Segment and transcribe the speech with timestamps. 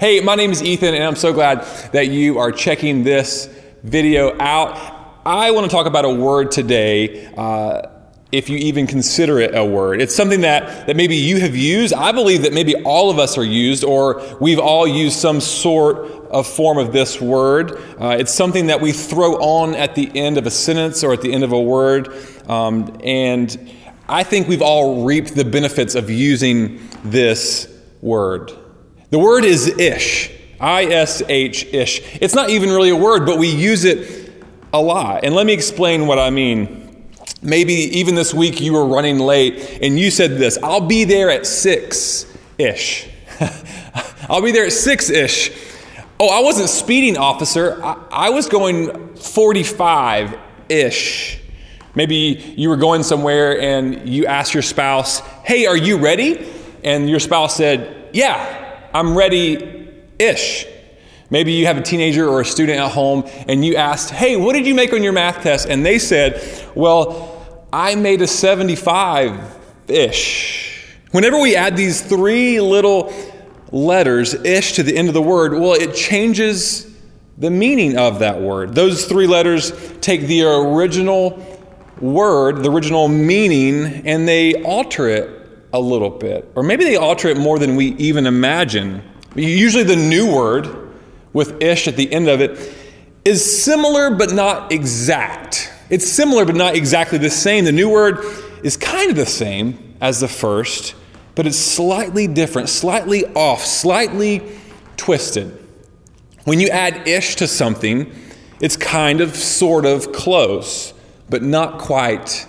[0.00, 3.46] Hey, my name is Ethan, and I'm so glad that you are checking this
[3.82, 5.20] video out.
[5.24, 7.82] I want to talk about a word today, uh,
[8.32, 10.00] if you even consider it a word.
[10.00, 11.92] It's something that, that maybe you have used.
[11.92, 16.06] I believe that maybe all of us are used, or we've all used some sort
[16.30, 17.72] of form of this word.
[18.00, 21.20] Uh, it's something that we throw on at the end of a sentence or at
[21.20, 22.16] the end of a word.
[22.48, 23.70] Um, and
[24.08, 27.68] I think we've all reaped the benefits of using this
[28.00, 28.52] word.
[29.10, 32.00] The word is ish, I S H ish.
[32.20, 34.32] It's not even really a word, but we use it
[34.72, 35.24] a lot.
[35.24, 37.06] And let me explain what I mean.
[37.42, 41.30] Maybe even this week you were running late and you said this I'll be there
[41.30, 42.26] at six
[42.58, 43.08] ish.
[44.28, 45.50] I'll be there at six ish.
[46.20, 47.82] Oh, I wasn't speeding, officer.
[47.82, 51.40] I, I was going 45 ish.
[51.94, 56.46] Maybe you were going somewhere and you asked your spouse, Hey, are you ready?
[56.84, 59.88] And your spouse said, Yeah, I'm ready
[60.18, 60.66] ish.
[61.30, 64.54] Maybe you have a teenager or a student at home and you asked, Hey, what
[64.54, 65.68] did you make on your math test?
[65.68, 66.42] And they said,
[66.74, 69.56] Well, I made a 75
[69.88, 70.96] ish.
[71.12, 73.12] Whenever we add these three little
[73.70, 76.86] letters, ish, to the end of the word, well, it changes
[77.38, 78.74] the meaning of that word.
[78.74, 81.44] Those three letters take the original
[82.00, 85.39] word, the original meaning, and they alter it
[85.72, 86.50] a little bit.
[86.54, 89.02] Or maybe they alter it more than we even imagine.
[89.34, 90.90] Usually the new word
[91.32, 92.74] with ish at the end of it
[93.24, 95.72] is similar but not exact.
[95.88, 97.64] It's similar but not exactly the same.
[97.64, 98.24] The new word
[98.62, 100.94] is kind of the same as the first,
[101.34, 104.42] but it's slightly different, slightly off, slightly
[104.96, 105.56] twisted.
[106.44, 108.12] When you add ish to something,
[108.60, 110.92] it's kind of sort of close,
[111.28, 112.46] but not quite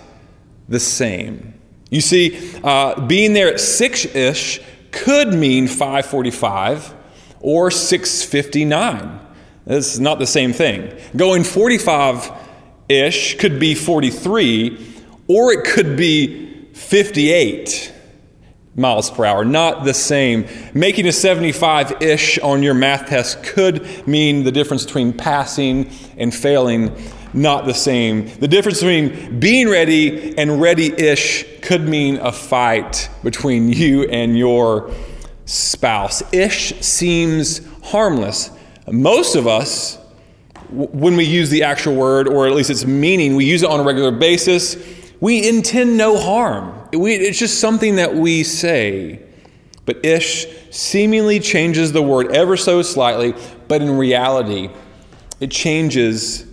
[0.68, 1.51] the same.
[1.92, 4.60] You see, uh, being there at six ish
[4.92, 6.94] could mean 545
[7.40, 9.20] or 659.
[9.66, 10.98] This is not the same thing.
[11.14, 12.32] Going 45
[12.88, 14.94] ish could be 43,
[15.28, 17.92] or it could be 58
[18.74, 19.44] miles per hour.
[19.44, 20.48] Not the same.
[20.72, 26.34] Making a 75 ish on your math test could mean the difference between passing and
[26.34, 26.96] failing
[27.34, 28.26] not the same.
[28.38, 34.36] The difference between being ready and ready ish could mean a fight between you and
[34.36, 34.92] your
[35.44, 36.22] spouse.
[36.32, 38.50] Ish seems harmless.
[38.90, 39.98] Most of us,
[40.70, 43.80] when we use the actual word, or at least its meaning, we use it on
[43.80, 44.76] a regular basis,
[45.20, 46.88] we intend no harm.
[46.92, 49.20] We, it's just something that we say.
[49.84, 53.34] But ish seemingly changes the word ever so slightly,
[53.68, 54.70] but in reality,
[55.40, 56.46] it changes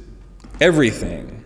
[0.61, 1.43] everything.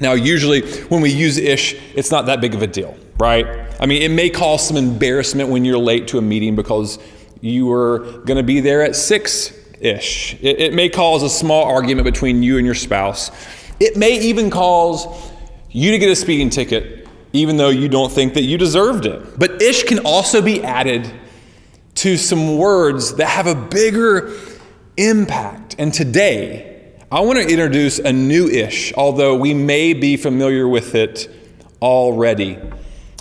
[0.00, 3.46] Now, usually when we use ish, it's not that big of a deal, right?
[3.80, 6.98] I mean, it may cause some embarrassment when you're late to a meeting because
[7.40, 10.34] you were going to be there at six ish.
[10.34, 13.30] It, it, may cause a small argument between you and your spouse.
[13.80, 15.06] It may even cause
[15.70, 19.38] you to get a speeding ticket, even though you don't think that you deserved it.
[19.38, 21.12] But ish can also be added
[21.96, 24.32] to some words that have a bigger
[24.96, 25.76] impact.
[25.78, 26.77] And today,
[27.10, 31.30] I want to introduce a new ish, although we may be familiar with it
[31.80, 32.58] already.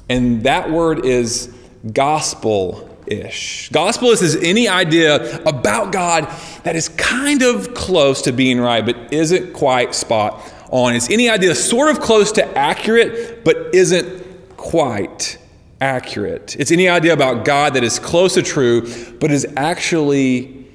[0.09, 1.53] And that word is
[1.94, 3.70] gospel ish.
[3.70, 6.30] Gospel is any idea about God
[6.64, 10.94] that is kind of close to being right, but isn't quite spot on.
[10.94, 15.38] It's any idea sort of close to accurate, but isn't quite
[15.80, 16.58] accurate.
[16.59, 18.81] It's any idea about God that is close to true,
[19.19, 20.68] but is actually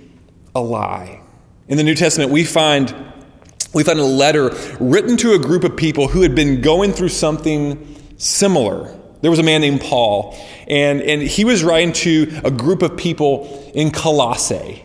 [0.54, 1.21] a lie.
[1.72, 2.94] In the New Testament, we find,
[3.72, 7.08] we find a letter written to a group of people who had been going through
[7.08, 8.94] something similar.
[9.22, 10.36] There was a man named Paul,
[10.68, 14.84] and, and he was writing to a group of people in Colossae.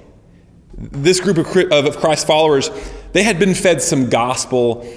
[0.77, 2.69] This group of, of Christ followers,
[3.11, 4.87] they had been fed some gospel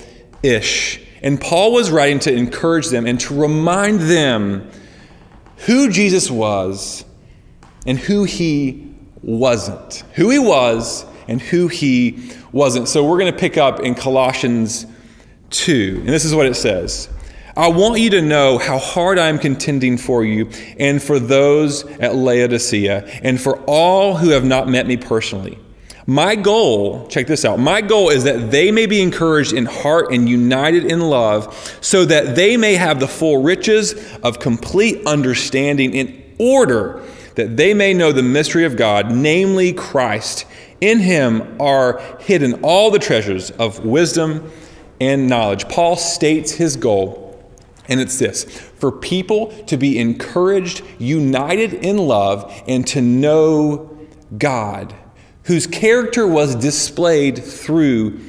[0.44, 1.00] ish.
[1.22, 4.70] And Paul was writing to encourage them and to remind them
[5.66, 7.04] who Jesus was
[7.84, 10.04] and who he wasn't.
[10.14, 12.88] Who he was and who he wasn't.
[12.88, 14.84] So we're going to pick up in Colossians
[15.50, 15.96] 2.
[16.00, 17.08] And this is what it says
[17.56, 21.84] I want you to know how hard I am contending for you and for those
[21.98, 25.58] at Laodicea and for all who have not met me personally.
[26.06, 30.12] My goal, check this out, my goal is that they may be encouraged in heart
[30.12, 35.94] and united in love, so that they may have the full riches of complete understanding
[35.94, 37.04] in order
[37.36, 40.46] that they may know the mystery of God, namely Christ.
[40.80, 44.50] In him are hidden all the treasures of wisdom
[45.00, 45.68] and knowledge.
[45.68, 47.42] Paul states his goal,
[47.88, 53.98] and it's this for people to be encouraged, united in love, and to know
[54.36, 54.94] God
[55.44, 58.20] whose character was displayed through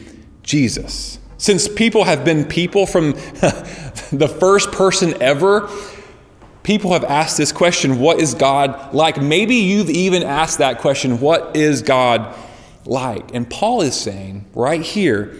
[0.43, 1.19] Jesus.
[1.37, 5.69] Since people have been people from the first person ever,
[6.63, 9.21] people have asked this question what is God like?
[9.21, 12.35] Maybe you've even asked that question what is God
[12.85, 13.33] like?
[13.33, 15.35] And Paul is saying right here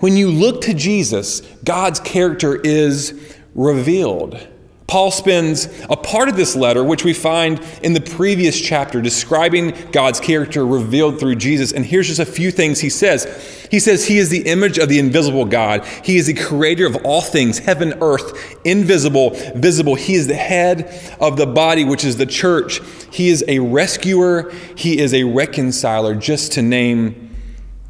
[0.00, 4.46] when you look to Jesus, God's character is revealed.
[4.86, 9.74] Paul spends a part of this letter, which we find in the previous chapter, describing
[9.92, 11.72] God's character revealed through Jesus.
[11.72, 13.66] And here's just a few things he says.
[13.70, 15.86] He says, He is the image of the invisible God.
[16.04, 19.94] He is the creator of all things, heaven, earth, invisible, visible.
[19.94, 22.80] He is the head of the body, which is the church.
[23.10, 24.52] He is a rescuer.
[24.76, 27.34] He is a reconciler, just to name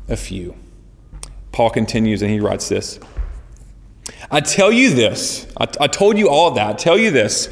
[0.08, 0.54] a few.
[1.50, 3.00] Paul continues and he writes this.
[4.30, 7.48] I tell you this, I, I told you all that, I tell you this,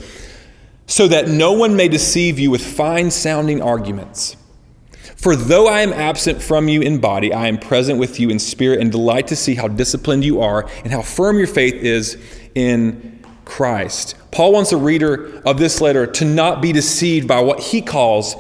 [0.86, 4.36] so that no one may deceive you with fine sounding arguments.
[5.16, 8.40] For though I am absent from you in body, I am present with you in
[8.40, 12.18] spirit and delight to see how disciplined you are and how firm your faith is
[12.56, 14.16] in Christ.
[14.32, 18.34] Paul wants a reader of this letter to not be deceived by what he calls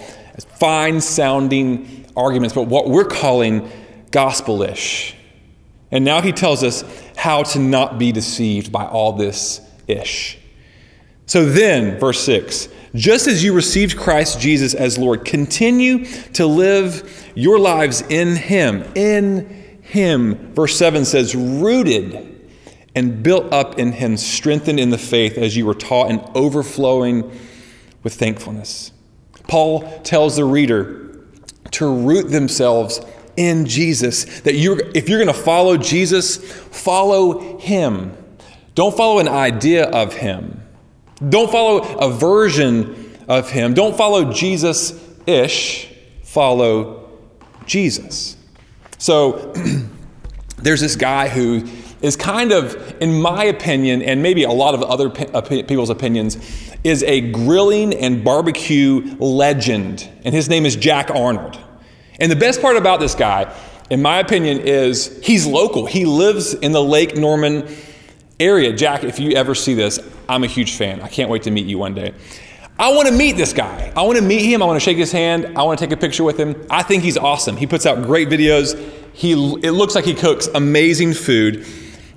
[0.58, 3.70] fine sounding arguments, but what we're calling
[4.10, 5.14] gospelish.
[5.90, 6.82] And now he tells us
[7.22, 10.36] how to not be deceived by all this ish.
[11.26, 16.04] So then, verse 6 just as you received Christ Jesus as Lord, continue
[16.34, 18.84] to live your lives in Him.
[18.96, 20.52] In Him.
[20.52, 22.50] Verse 7 says, rooted
[22.96, 27.30] and built up in Him, strengthened in the faith as you were taught, and overflowing
[28.02, 28.90] with thankfulness.
[29.46, 31.24] Paul tells the reader
[31.70, 33.00] to root themselves
[33.48, 34.40] in Jesus.
[34.40, 38.16] That you're, if you're going to follow Jesus, follow Him.
[38.74, 40.62] Don't follow an idea of Him.
[41.28, 43.74] Don't follow a version of Him.
[43.74, 45.88] Don't follow Jesus ish.
[46.22, 47.10] Follow
[47.66, 48.36] Jesus.
[48.98, 49.52] So
[50.58, 51.64] there's this guy who
[52.00, 56.36] is kind of, in my opinion, and maybe a lot of other uh, people's opinions,
[56.82, 60.08] is a grilling and barbecue legend.
[60.24, 61.58] And his name is Jack Arnold.
[62.22, 63.52] And the best part about this guy,
[63.90, 65.86] in my opinion, is he's local.
[65.86, 67.68] He lives in the Lake Norman
[68.38, 68.72] area.
[68.72, 69.98] Jack, if you ever see this,
[70.28, 71.00] I'm a huge fan.
[71.00, 72.14] I can't wait to meet you one day.
[72.78, 73.92] I want to meet this guy.
[73.96, 74.62] I want to meet him.
[74.62, 75.58] I want to shake his hand.
[75.58, 76.64] I want to take a picture with him.
[76.70, 77.56] I think he's awesome.
[77.56, 78.78] He puts out great videos.
[79.12, 81.66] He, it looks like he cooks amazing food.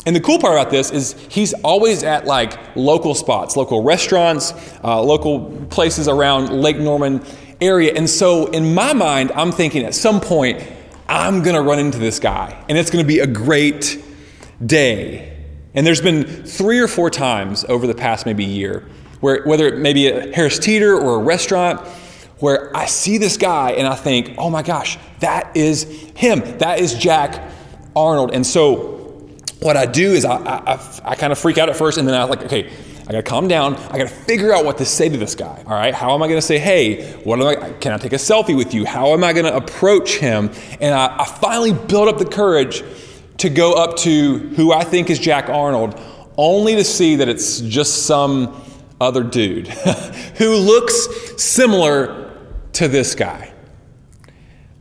[0.05, 4.53] And the cool part about this is he's always at like local spots, local restaurants,
[4.83, 7.25] uh, local places around Lake Norman
[7.61, 7.93] area.
[7.93, 10.65] And so in my mind, I'm thinking at some point,
[11.07, 14.03] I'm going to run into this guy and it's going to be a great
[14.65, 15.31] day.
[15.73, 18.87] And there's been three or four times over the past maybe year
[19.19, 21.79] where whether it may be a Harris Teeter or a restaurant
[22.39, 25.83] where I see this guy and I think, oh my gosh, that is
[26.15, 26.39] him.
[26.59, 27.51] That is Jack
[27.95, 28.31] Arnold.
[28.33, 28.95] And so
[29.61, 32.19] what I do is I, I, I kind of freak out at first and then
[32.19, 32.71] I'm like, okay,
[33.07, 33.75] I got to calm down.
[33.75, 35.63] I got to figure out what to say to this guy.
[35.67, 37.73] All right, how am I to say, hey, what am I?
[37.73, 38.85] Can I take a selfie with you?
[38.85, 40.49] How am I to approach him?
[40.81, 42.83] And I, I finally built up the courage
[43.37, 45.99] to go up to who I think is Jack Arnold,
[46.35, 48.59] only to see that it's just some
[48.99, 49.67] other dude
[50.37, 52.31] who looks similar
[52.73, 53.53] to this guy.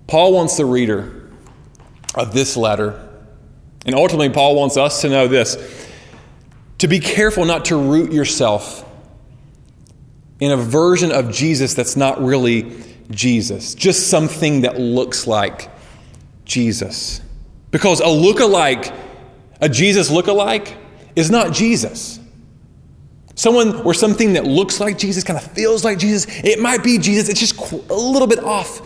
[0.06, 1.30] Paul wants the reader
[2.14, 3.00] of this letter,
[3.84, 5.83] and ultimately, Paul wants us to know this
[6.84, 8.86] to be careful not to root yourself
[10.38, 12.70] in a version of Jesus that's not really
[13.10, 15.70] Jesus, just something that looks like
[16.44, 17.22] Jesus.
[17.70, 18.92] Because a look-alike,
[19.62, 20.76] a Jesus look-alike,
[21.16, 22.20] is not Jesus.
[23.34, 26.98] Someone or something that looks like Jesus, kind of feels like Jesus, it might be
[26.98, 28.82] Jesus, it's just a little bit off.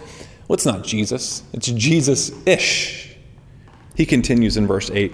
[0.46, 3.16] Well, it's not Jesus, it's Jesus ish.
[3.96, 5.12] He continues in verse 8.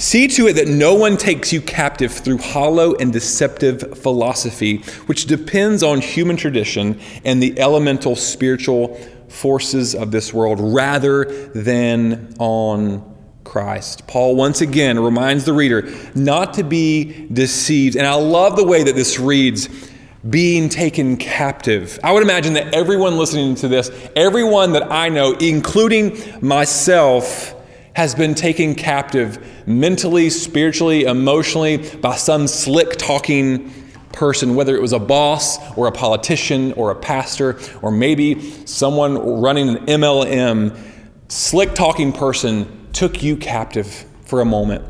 [0.00, 5.26] See to it that no one takes you captive through hollow and deceptive philosophy, which
[5.26, 8.94] depends on human tradition and the elemental spiritual
[9.28, 13.14] forces of this world rather than on
[13.44, 14.06] Christ.
[14.06, 17.94] Paul once again reminds the reader not to be deceived.
[17.94, 19.68] And I love the way that this reads
[20.30, 22.00] being taken captive.
[22.02, 27.54] I would imagine that everyone listening to this, everyone that I know, including myself,
[27.94, 33.72] has been taken captive mentally, spiritually, emotionally by some slick talking
[34.12, 39.16] person, whether it was a boss or a politician or a pastor or maybe someone
[39.40, 40.76] running an MLM.
[41.28, 44.84] Slick talking person took you captive for a moment.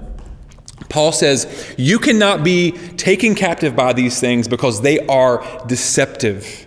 [0.88, 6.66] Paul says, You cannot be taken captive by these things because they are deceptive.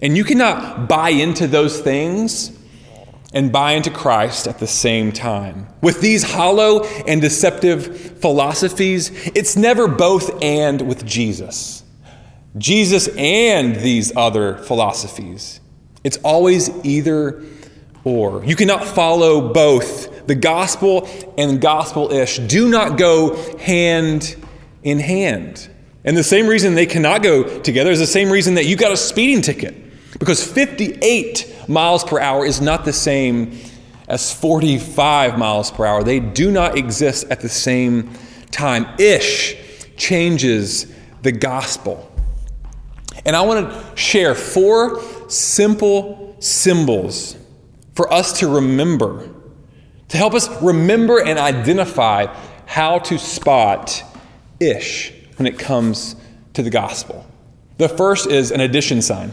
[0.00, 2.58] And you cannot buy into those things
[3.32, 5.66] and buy into Christ at the same time.
[5.80, 11.82] With these hollow and deceptive philosophies, it's never both and with Jesus.
[12.58, 15.60] Jesus and these other philosophies.
[16.04, 17.42] It's always either
[18.04, 18.44] or.
[18.44, 21.08] You cannot follow both the gospel
[21.38, 24.36] and gospel ish do not go hand
[24.82, 25.68] in hand.
[26.04, 28.92] And the same reason they cannot go together is the same reason that you got
[28.92, 29.81] a speeding ticket.
[30.18, 33.58] Because 58 miles per hour is not the same
[34.08, 36.02] as 45 miles per hour.
[36.02, 38.10] They do not exist at the same
[38.50, 38.86] time.
[38.98, 39.56] Ish
[39.96, 40.92] changes
[41.22, 42.12] the gospel.
[43.24, 45.00] And I want to share four
[45.30, 47.36] simple symbols
[47.94, 49.28] for us to remember
[50.12, 52.26] to help us remember and identify
[52.66, 54.04] how to spot
[54.60, 56.16] ish when it comes
[56.52, 57.26] to the gospel.
[57.78, 59.32] The first is an addition sign.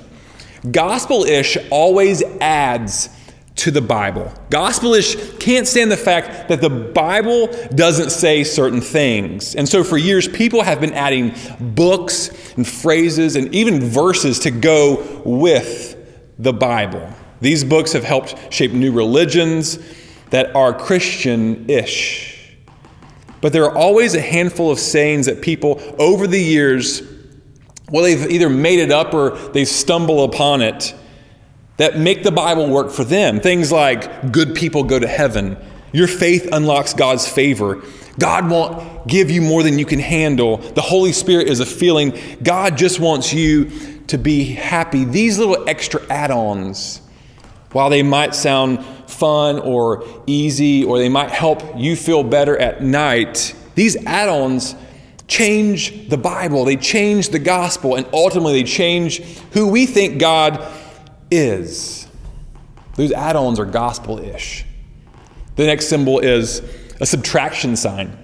[0.71, 3.09] Gospel ish always adds
[3.55, 4.31] to the Bible.
[4.49, 9.55] Gospel ish can't stand the fact that the Bible doesn't say certain things.
[9.55, 14.51] And so for years, people have been adding books and phrases and even verses to
[14.51, 15.97] go with
[16.37, 17.13] the Bible.
[17.41, 19.77] These books have helped shape new religions
[20.29, 22.55] that are Christian ish.
[23.41, 27.01] But there are always a handful of sayings that people over the years,
[27.91, 30.93] well, they've either made it up or they stumble upon it
[31.77, 33.39] that make the Bible work for them.
[33.39, 35.57] Things like, good people go to heaven,
[35.91, 37.81] your faith unlocks God's favor.
[38.19, 40.57] God won't give you more than you can handle.
[40.57, 42.19] The Holy Spirit is a feeling.
[42.43, 43.71] God just wants you
[44.07, 45.05] to be happy.
[45.05, 47.01] These little extra add ons,
[47.71, 52.83] while they might sound fun or easy, or they might help you feel better at
[52.83, 54.75] night, these add ons
[55.29, 59.21] change the Bible, they change the gospel, and ultimately they change
[59.53, 60.67] who we think God
[61.31, 62.07] is.
[62.95, 64.65] Those add ons are gospel ish.
[65.55, 66.61] The next symbol is
[66.99, 68.17] a subtraction sign.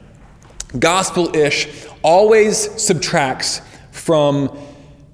[0.78, 4.58] Gospel ish always subtracts from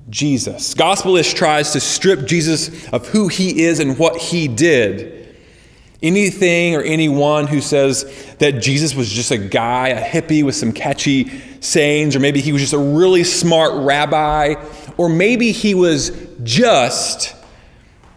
[0.09, 0.73] Jesus.
[0.73, 5.20] Gospel ish tries to strip Jesus of who he is and what he did.
[6.01, 10.71] Anything or anyone who says that Jesus was just a guy, a hippie with some
[10.71, 14.55] catchy sayings, or maybe he was just a really smart rabbi,
[14.97, 16.11] or maybe he was
[16.43, 17.35] just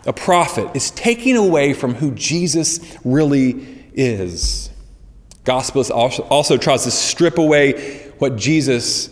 [0.07, 4.71] a prophet, is taking away from who Jesus really is.
[5.45, 9.09] Gospel also, also tries to strip away what Jesus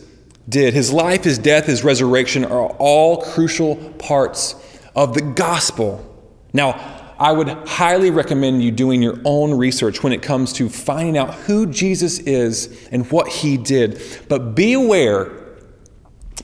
[0.49, 0.73] did.
[0.73, 4.55] His life, his death, his resurrection are all crucial parts
[4.97, 6.09] of the gospel.
[6.53, 11.17] Now, I would highly recommend you doing your own research when it comes to finding
[11.17, 14.03] out who Jesus is and what he did.
[14.29, 15.31] But be aware,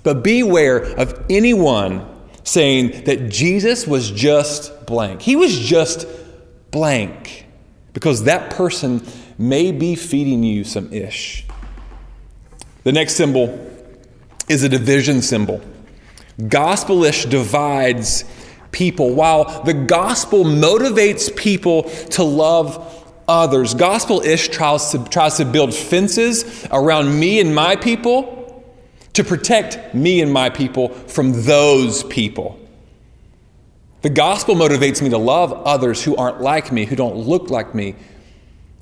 [0.04, 2.06] but beware of anyone
[2.44, 5.20] saying that Jesus was just blank.
[5.20, 6.06] He was just
[6.70, 7.46] blank
[7.92, 9.04] because that person
[9.36, 11.44] may be feeding you some ish.
[12.84, 13.68] The next symbol
[14.48, 15.60] is a division symbol.
[16.46, 18.22] Gospelish divides
[18.78, 19.12] people.
[19.12, 25.74] While the gospel motivates people to love others, gospel ish tries to, tries to build
[25.74, 28.64] fences around me and my people
[29.14, 32.56] to protect me and my people from those people.
[34.02, 37.74] The gospel motivates me to love others who aren't like me, who don't look like
[37.74, 37.96] me,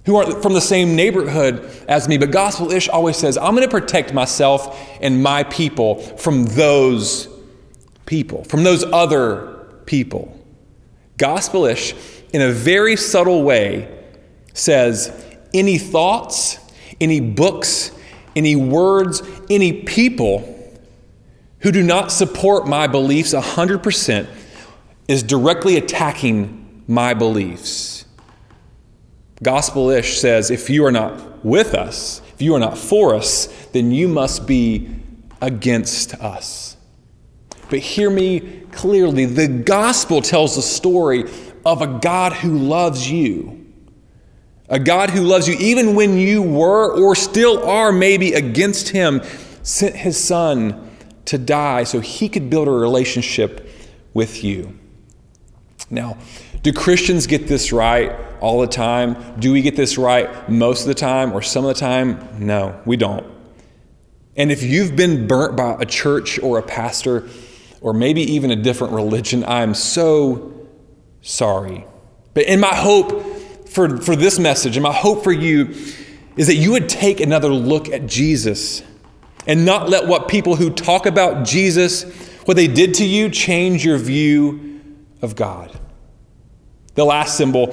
[0.05, 2.19] who aren't from the same neighborhood as me.
[2.19, 7.29] But gospel ish always says, I'm going to protect myself and my people from those
[8.05, 9.56] people, from those other
[9.87, 10.37] people.
[11.16, 11.95] Gospelish,
[12.33, 13.88] in a very subtle way,
[14.52, 15.12] says
[15.55, 16.59] any thoughts,
[17.00, 17.90] any books,
[18.35, 20.52] any words, any people
[21.61, 24.28] who do not support my beliefs 100%
[25.09, 28.05] is directly attacking my beliefs.
[29.43, 33.90] Gospelish says if you are not with us, if you are not for us, then
[33.90, 34.88] you must be
[35.40, 36.76] against us.
[37.69, 41.25] But hear me clearly the gospel tells the story
[41.64, 43.66] of a God who loves you.
[44.68, 49.23] A God who loves you even when you were or still are maybe against him,
[49.62, 50.90] sent his son
[51.26, 53.68] to die so he could build a relationship
[54.14, 54.78] with you.
[55.90, 56.18] Now,
[56.62, 59.38] do Christians get this right all the time?
[59.38, 62.45] Do we get this right most of the time or some of the time?
[62.45, 63.26] No, we don't.
[64.37, 67.28] And if you've been burnt by a church or a pastor,
[67.87, 70.52] or maybe even a different religion, I'm so
[71.23, 71.87] sorry.
[72.35, 73.23] But in my hope
[73.69, 75.73] for, for this message, and my hope for you
[76.37, 78.83] is that you would take another look at Jesus
[79.47, 82.02] and not let what people who talk about Jesus,
[82.45, 84.83] what they did to you, change your view
[85.23, 85.78] of God.
[86.97, 87.69] The last symbol,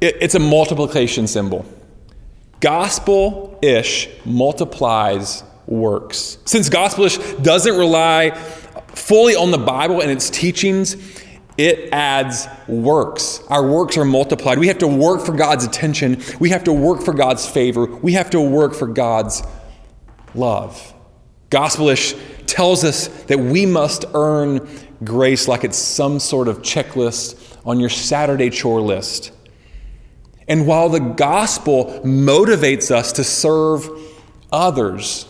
[0.00, 1.64] it, it's a multiplication symbol.
[2.58, 6.38] Gospel ish multiplies works.
[6.44, 8.36] Since gospel ish doesn't rely
[8.94, 10.96] fully on the Bible and its teachings,
[11.56, 13.42] it adds works.
[13.48, 14.58] Our works are multiplied.
[14.58, 16.22] We have to work for God's attention.
[16.40, 17.86] We have to work for God's favor.
[17.86, 19.42] We have to work for God's
[20.34, 20.92] love.
[21.50, 22.14] Gospelish
[22.46, 24.68] tells us that we must earn
[25.04, 29.30] grace like it's some sort of checklist on your Saturday chore list.
[30.48, 33.88] And while the gospel motivates us to serve
[34.52, 35.26] others,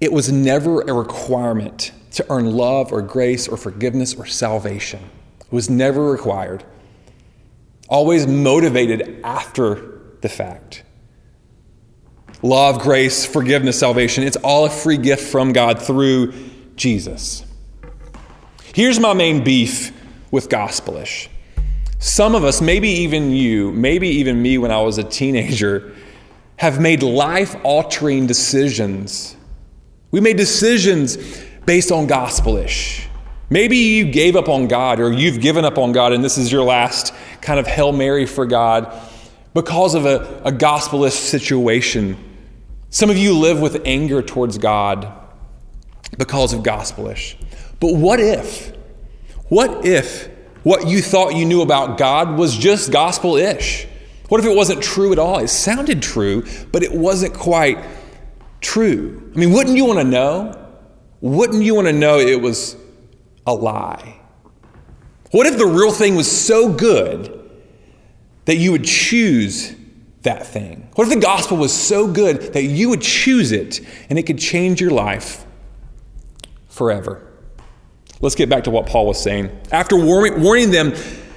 [0.00, 5.00] it was never a requirement to earn love or grace or forgiveness or salvation.
[5.40, 6.64] It was never required.
[7.88, 10.84] Always motivated after the fact.
[12.42, 16.32] Love, grace, forgiveness, salvation, it's all a free gift from God through
[16.76, 17.44] Jesus.
[18.74, 19.92] Here's my main beef
[20.30, 21.28] with gospelish.
[21.98, 25.96] Some of us, maybe even you, maybe even me when I was a teenager,
[26.56, 29.36] have made life altering decisions
[30.10, 31.16] we made decisions
[31.66, 33.08] based on gospelish.
[33.50, 36.52] Maybe you gave up on God or you've given up on God and this is
[36.52, 38.94] your last kind of Hail Mary for God
[39.54, 42.16] because of a, a gospelish situation.
[42.90, 45.12] Some of you live with anger towards God
[46.16, 47.36] because of gospelish.
[47.80, 48.72] But what if?
[49.48, 50.28] What if
[50.62, 53.86] what you thought you knew about God was just gospel ish?
[54.28, 55.38] What if it wasn't true at all?
[55.38, 57.78] It sounded true, but it wasn't quite
[58.60, 59.30] true?
[59.34, 60.66] I mean, wouldn't you want to know?
[61.20, 62.76] Wouldn't you want to know it was
[63.46, 64.20] a lie?
[65.30, 67.34] What if the real thing was so good
[68.46, 69.74] that you would choose
[70.22, 70.88] that thing?
[70.94, 74.38] What if the gospel was so good that you would choose it and it could
[74.38, 75.44] change your life
[76.68, 77.24] forever?
[78.20, 79.50] Let's get back to what Paul was saying.
[79.70, 80.94] After warning them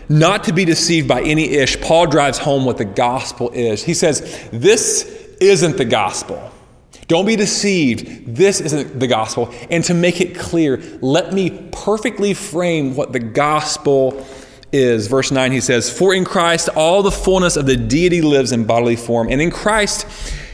[0.09, 3.83] not to be deceived by any ish, Paul drives home what the gospel is.
[3.83, 5.03] He says, This
[5.39, 6.51] isn't the gospel.
[7.11, 8.37] Don't be deceived.
[8.37, 9.53] This isn't the gospel.
[9.69, 14.25] And to make it clear, let me perfectly frame what the gospel
[14.71, 15.07] is.
[15.07, 18.63] Verse 9, he says, For in Christ all the fullness of the deity lives in
[18.63, 19.27] bodily form.
[19.29, 20.07] And in Christ,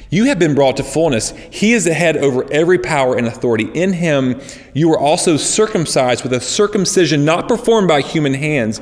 [0.09, 1.29] you have been brought to fullness.
[1.51, 3.69] He is the head over every power and authority.
[3.75, 4.41] In him,
[4.73, 8.81] you were also circumcised with a circumcision not performed by human hands.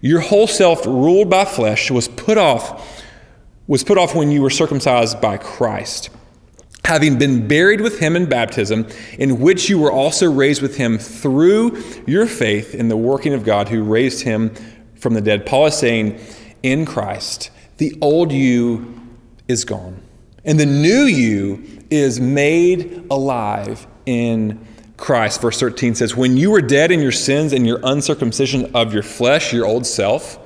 [0.00, 3.04] Your whole self, ruled by flesh, was put off,
[3.68, 6.10] was put off when you were circumcised by Christ
[6.88, 8.86] having been buried with him in baptism,
[9.18, 13.44] in which you were also raised with him through your faith in the working of
[13.44, 14.54] God who raised him
[14.96, 15.44] from the dead.
[15.44, 16.18] Paul is saying,
[16.62, 19.00] in Christ, the old you
[19.48, 20.00] is gone,
[20.46, 24.58] and the new you is made alive in
[24.96, 25.42] Christ.
[25.42, 29.02] Verse 13 says, When you were dead in your sins and your uncircumcision of your
[29.02, 30.38] flesh, your old self,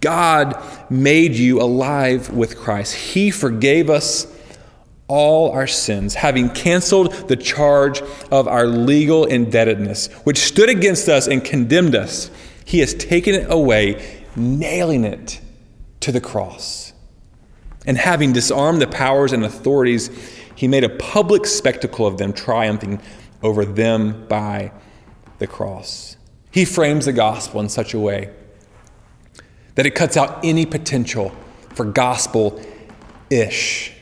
[0.00, 2.94] God made you alive with Christ.
[2.94, 4.26] He forgave us
[5.06, 11.26] all our sins, having canceled the charge of our legal indebtedness, which stood against us
[11.26, 12.30] and condemned us.
[12.64, 15.40] He has taken it away, nailing it
[16.00, 16.92] to the cross.
[17.86, 20.08] And having disarmed the powers and authorities,
[20.54, 23.00] he made a public spectacle of them, triumphing
[23.42, 24.72] over them by
[25.38, 26.16] the cross.
[26.50, 28.30] He frames the gospel in such a way
[29.74, 31.34] that it cuts out any potential
[31.74, 32.62] for gospel
[33.28, 33.93] ish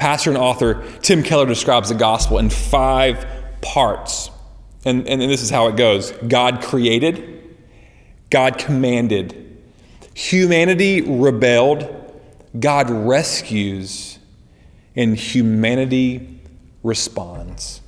[0.00, 3.26] pastor and author Tim Keller describes the gospel in five
[3.60, 4.30] parts.
[4.84, 7.56] And, and, and this is how it goes God created,
[8.30, 9.62] God commanded,
[10.14, 12.18] humanity rebelled,
[12.58, 14.18] God rescues,
[14.96, 16.40] and humanity
[16.82, 17.82] responds.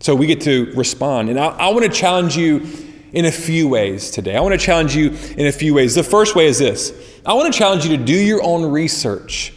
[0.00, 1.30] So we get to respond.
[1.30, 2.66] And I, I want to challenge you
[3.12, 4.34] in a few ways today.
[4.34, 5.94] I want to challenge you in a few ways.
[5.94, 6.92] The first way is this
[7.24, 9.52] I want to challenge you to do your own research.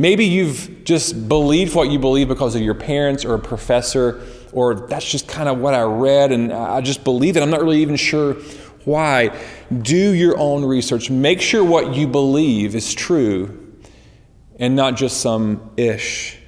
[0.00, 4.86] Maybe you've just believed what you believe because of your parents or a professor, or
[4.86, 7.42] that's just kind of what I read and I just believe it.
[7.42, 8.34] I'm not really even sure
[8.84, 9.36] why.
[9.82, 11.10] Do your own research.
[11.10, 13.74] Make sure what you believe is true
[14.60, 16.38] and not just some ish.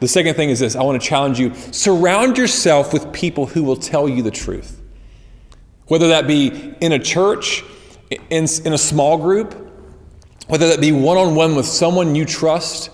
[0.00, 3.64] The second thing is this I want to challenge you surround yourself with people who
[3.64, 4.80] will tell you the truth.
[5.88, 7.64] Whether that be in a church,
[8.10, 9.67] in, in a small group,
[10.48, 12.90] whether that be one on one with someone you trust,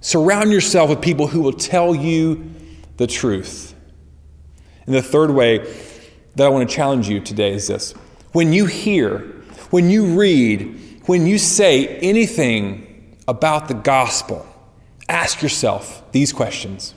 [0.00, 2.52] surround yourself with people who will tell you
[2.96, 3.74] the truth.
[4.86, 5.58] And the third way
[6.36, 7.92] that I want to challenge you today is this
[8.32, 9.18] when you hear,
[9.70, 14.46] when you read, when you say anything about the gospel,
[15.08, 16.94] ask yourself these questions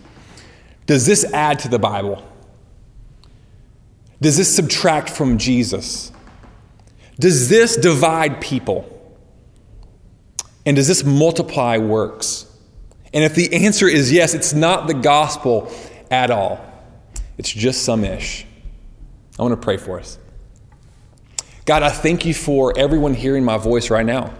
[0.85, 2.23] Does this add to the Bible?
[4.21, 6.11] Does this subtract from Jesus?
[7.19, 8.96] Does this divide people?
[10.67, 12.45] And does this multiply works?
[13.13, 15.71] And if the answer is yes, it's not the gospel
[16.11, 16.59] at all,
[17.37, 18.45] it's just some ish.
[19.39, 20.19] I want to pray for us.
[21.63, 24.33] God, I thank you for everyone hearing my voice right now.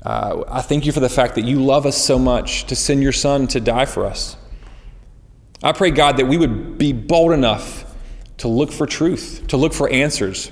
[0.00, 3.02] Uh, I thank you for the fact that you love us so much to send
[3.02, 4.38] your son to die for us.
[5.62, 7.84] I pray, God, that we would be bold enough
[8.38, 10.50] to look for truth, to look for answers,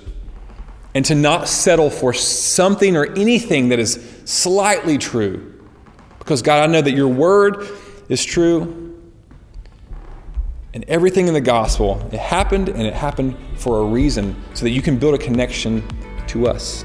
[0.95, 5.61] and to not settle for something or anything that is slightly true.
[6.19, 7.67] Because, God, I know that your word
[8.09, 8.77] is true.
[10.73, 14.71] And everything in the gospel, it happened and it happened for a reason so that
[14.71, 15.83] you can build a connection
[16.29, 16.85] to us.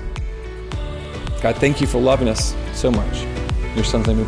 [1.41, 3.25] God, thank you for loving us so much.
[3.75, 4.25] Your son's name we.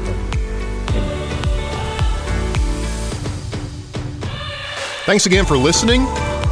[5.07, 6.05] Thanks again for listening.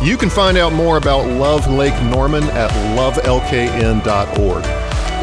[0.04, 4.64] You can find out more about Love Lake Norman at lovelkn.org.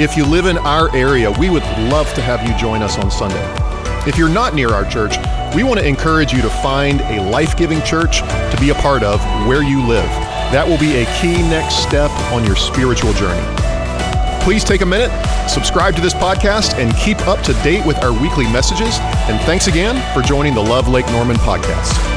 [0.01, 3.11] If you live in our area, we would love to have you join us on
[3.11, 3.45] Sunday.
[4.09, 5.15] If you're not near our church,
[5.55, 9.03] we want to encourage you to find a life giving church to be a part
[9.03, 10.09] of where you live.
[10.51, 13.47] That will be a key next step on your spiritual journey.
[14.43, 15.13] Please take a minute,
[15.49, 18.99] subscribe to this podcast, and keep up to date with our weekly messages.
[19.29, 22.12] And thanks again for joining the Love Lake Norman podcast.